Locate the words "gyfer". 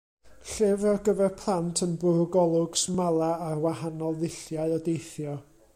1.09-1.27